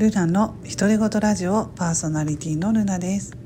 [0.00, 3.36] ルナの独り言ラジオパーソナリティのルナです、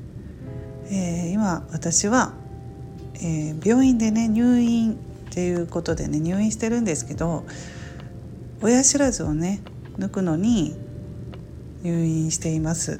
[0.89, 2.31] えー今私は、
[3.15, 7.43] えー病院でね入院っていうことでね入院してるんですけど
[8.61, 9.59] 親知らずをね
[9.97, 10.77] 抜くのに
[11.83, 12.99] 入院しています、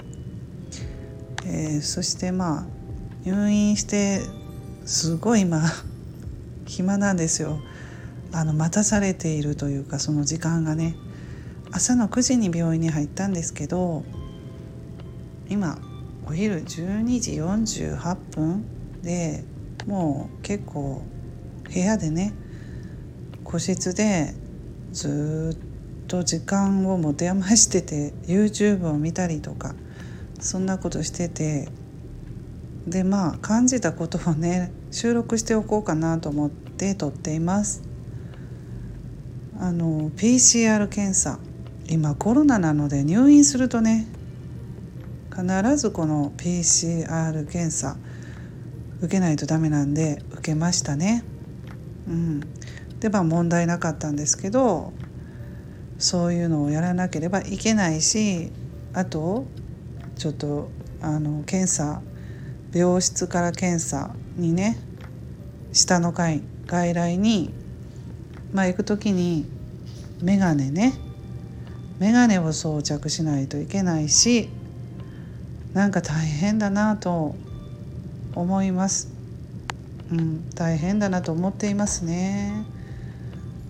[1.46, 2.66] えーそしてまあ
[3.24, 4.20] 入院して
[4.86, 5.62] すごい今
[6.68, 7.62] 暇なんですよ。
[8.34, 10.98] あの待たされているというかその時間がね。
[11.72, 14.04] 朝の9時に病院に入ったんですけど
[15.50, 15.78] 今
[16.28, 18.66] お昼12時48分
[19.02, 19.44] で
[19.86, 21.04] もう結構
[21.72, 22.34] 部屋でね
[23.44, 24.34] 個室で
[24.92, 25.58] ず
[26.04, 29.76] っと時間を持て余してて YouTube を見たりとか
[30.40, 31.70] そんなことしてて
[32.88, 37.84] でまあ感じたことをね収録しておこうかなと思って撮っています。
[39.58, 41.40] あの PCR 検査
[41.88, 44.08] 今コロナなので入院するとね
[45.32, 47.98] 必ずこの PCR 検査
[49.02, 51.24] 受けないとダメなんで受けましたね。
[52.08, 52.40] うん、
[53.00, 54.94] でまあ問題なかったんですけど
[55.98, 58.52] そういうのをやらなければいけないし
[58.94, 59.46] あと
[60.16, 60.70] ちょっと
[61.02, 62.02] あの検査
[62.74, 64.78] 病室から検査にね
[65.74, 67.54] 下の階外来に
[68.54, 69.46] まあ行く時に
[70.22, 70.94] 眼鏡ね
[72.00, 74.50] 眼鏡を装着しないといけないし
[75.74, 77.36] なんか大変だなと
[78.34, 79.12] 思います、
[80.12, 82.66] うん、大変だなと思っていますね。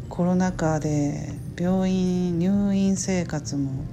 [0.09, 3.83] コロナ禍で病院入院生活も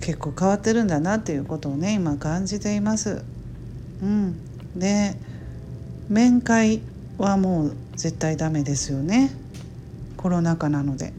[0.00, 3.22] 結構変わってるんだなっていうことをね今感じています。
[4.02, 4.36] うん
[4.76, 5.14] で
[6.08, 6.80] 面会
[7.18, 9.30] はもう絶対ダメですよね。
[10.16, 11.12] コロナ禍なので。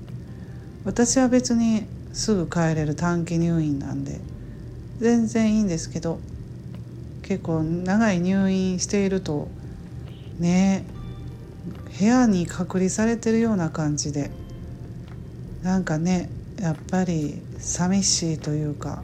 [0.85, 4.19] 私は別にすぐ帰れる短期入院なんで
[4.99, 6.19] 全然いいんですけど
[7.23, 9.49] 結構長い入院していると
[10.39, 10.85] ね
[11.99, 14.31] 部屋に隔離されてるような感じで
[15.63, 16.29] なんかね
[16.59, 19.03] やっぱり寂しいというか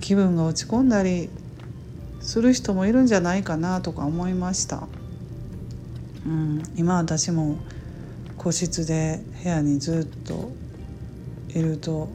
[0.00, 1.28] 気分が落ち込んだり
[2.20, 4.86] する人もいるんじゃないかなとか思いました。
[6.26, 7.56] うん、今私も
[8.36, 10.50] 個室で部屋にずっと
[11.48, 12.08] いると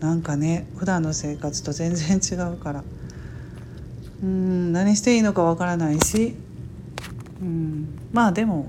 [0.00, 2.84] なんかね普段の生活と全然違うから。
[4.22, 6.34] うん何していいのかわからないし、
[7.42, 8.66] うん、まあでも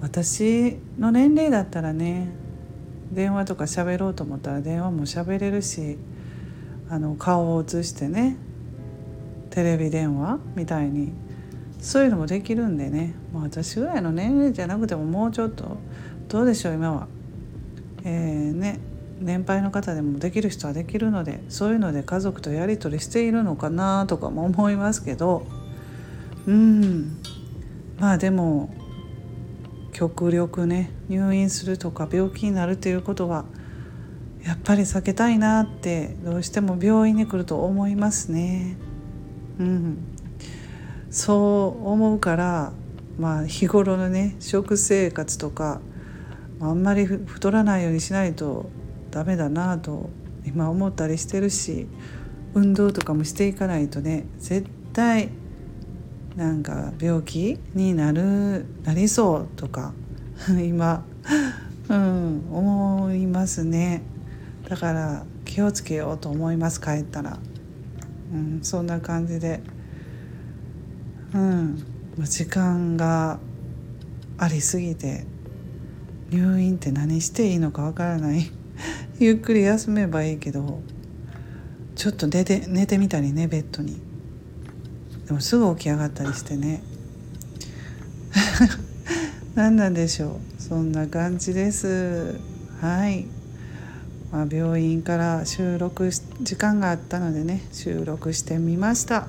[0.00, 2.28] 私の年齢だったらね
[3.10, 5.98] 電話とか喋ろうと思ったら電話も喋れるし
[6.88, 8.36] あの顔を映してね
[9.50, 11.12] テレビ電話みたいに
[11.80, 15.78] そういうのもできるんでね、まあ、私ぐらいの年齢じゃなくてももうちょっと
[16.28, 17.08] どうでしょう今は。
[18.08, 18.80] えーね
[19.20, 25.44] 年配の方でもできる人はできるのでそういうので家族とやり取りしているのかなとかも思いますけど
[26.46, 27.18] うん
[27.98, 28.72] まあでも
[29.92, 33.44] 極力ね入院するとか病気になるということは
[34.44, 38.76] やっぱり避けたいなってどうしても病院に来ると思いますね。
[39.58, 39.98] うん、
[41.10, 42.72] そう思うから
[43.18, 45.80] まあ日頃のね食生活とか
[46.60, 48.68] あんまり太らないようにしないと
[49.10, 50.10] ダメだなと
[50.44, 51.86] 今思ったりしてるし
[52.54, 55.30] 運動とかもしていかないとね絶対
[56.36, 59.92] なんか病気になるなりそうとか
[60.64, 61.04] 今、
[61.88, 64.02] うん、思いますね。
[64.68, 67.38] だから気をつけようと思います帰ったら、
[68.32, 69.60] うん、そんな感じで。
[71.34, 71.84] うん
[72.26, 73.38] 時間が
[74.38, 75.24] ありすぎて
[76.30, 78.50] 入院って何していいのかわからない。
[79.18, 80.80] ゆっくり休めばいいけど
[81.96, 84.00] ちょっと寝て寝てみたりねベッドに。
[85.26, 86.82] でもすぐ起き上がったりしてね。
[89.54, 90.62] 何なんでしょう。
[90.62, 92.36] そんな感じです。
[92.80, 93.26] はい、
[94.30, 99.28] まあ、病院から収録時間があったのでね収録してみました。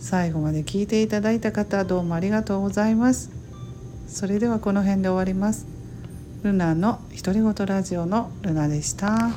[0.00, 3.30] 最後まで聞いていただいた方どうもありがとうございます。
[4.08, 5.79] それではこの辺で終わります。
[6.42, 9.30] ルナの独り言ラジオのルナでした。